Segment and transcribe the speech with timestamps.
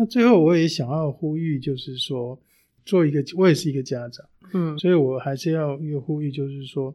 [0.00, 2.40] 那最后我也想要呼吁，就是说，
[2.86, 6.94] 做一个我也是一个家长，嗯所以我还是要一个呼吁，就是说，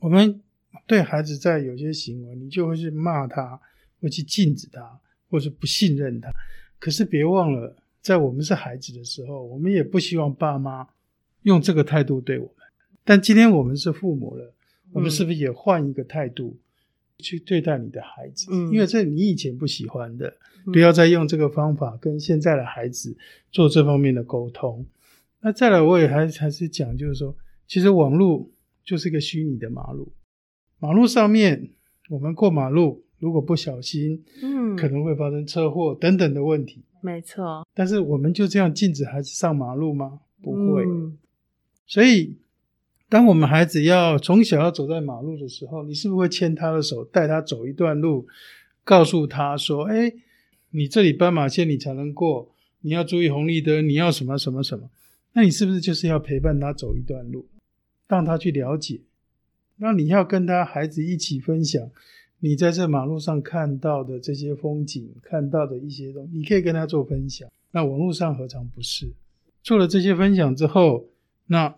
[0.00, 0.40] 我们
[0.86, 3.60] 对孩子在有些行为，你就会去骂他，
[4.00, 4.98] 会去禁止他，
[5.28, 6.32] 或是不信任他。
[6.78, 10.88] 可是别忘了，在我们是孩子的时候，我们也不希望爸妈
[11.42, 12.54] 用这个态度对我们。
[13.04, 14.54] 但今天我们是父母了，
[14.92, 16.56] 我们是不是也换一个态度
[17.18, 18.48] 去对待你的孩子？
[18.50, 20.34] 嗯因为这你以前不喜欢的，
[20.66, 23.16] 不要再用这个方法跟现在的孩子
[23.50, 24.84] 做这方面的沟通。
[25.40, 27.36] 那再来，我也还还是讲，就是说，
[27.66, 28.48] 其实网络
[28.82, 30.12] 就是一个虚拟的马路，
[30.78, 31.70] 马路上面
[32.08, 36.84] 我们过马路，如果不小心，嗯，可能会发生车祸等等的问题。
[37.02, 40.20] 没错，但是我们就这样禁止孩子上马路吗？
[40.42, 40.84] 不会。
[40.84, 41.18] 嗯
[41.86, 42.38] 所以，
[43.14, 48.26] 当我们孩子要从小要走在马路的时候，你是不是会牵他的手，带他走一段路，
[48.82, 50.12] 告诉他说：“哎，
[50.70, 52.50] 你这里斑马线你才能过，
[52.80, 54.90] 你要注意红绿灯，你要什么什么什么。”
[55.34, 57.46] 那你是不是就是要陪伴他走一段路，
[58.08, 58.98] 让他去了解？
[59.76, 61.88] 那你要跟他孩子一起分享
[62.40, 67.48] 你在这马路上看到的这些风景，看到的一些东西，你可以跟他做分享。
[67.70, 69.12] 那网络上何尝不是？
[69.62, 71.06] 做了这些分享之后，
[71.46, 71.76] 那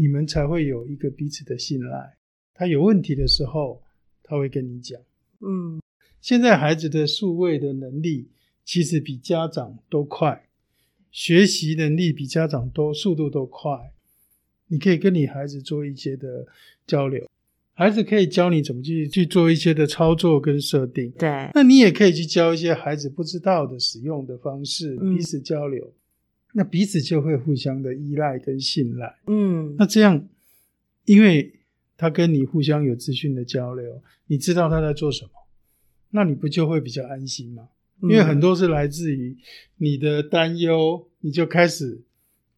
[0.00, 2.16] 你们才会有一个彼此的信赖。
[2.54, 3.82] 他有问题的时候，
[4.22, 5.00] 他会跟你讲。
[5.40, 5.80] 嗯
[6.20, 8.28] 现在孩子的数位的能力
[8.64, 10.48] 其实比家长都快，
[11.10, 13.92] 学习能力比家长都速度都快。
[14.68, 16.46] 你可以跟你孩子做一些的
[16.86, 17.28] 交流，
[17.72, 21.10] 孩子可以教你怎么去去做一些的操作跟设定。
[21.12, 25.92] 对，那你也可以去教一些孩子不知道的使用的方式，嗯彼此交流。
[26.54, 29.18] 那彼此就会互相的依赖跟信赖。
[29.26, 30.28] 嗯那这样，
[31.04, 31.60] 因为
[31.96, 35.30] 他跟你互相有资讯的交流，你知道他在做什么，
[36.10, 37.68] 那你不就会比较安心吗？
[38.00, 39.36] 因为很多是来自于
[39.78, 42.00] 你的担忧，你就开始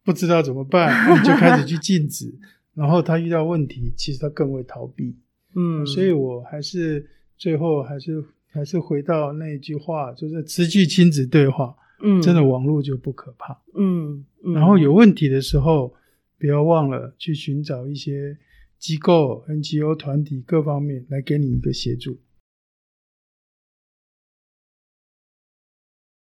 [0.04, 2.34] 不知道怎么办，你就开始去 禁止，
[2.74, 5.16] 然后他遇到问题，其实他更会逃避。
[5.54, 13.60] 嗯，所以我还是最后还是还是回到那一句话，就是持续亲子对话，嗯真的网络就不可怕。
[13.74, 15.94] 嗯，嗯然后有问题的时候，
[16.38, 18.36] 不要忘了去寻找一些
[18.78, 22.18] 机构、NGO 团体各方面来给你一个协助。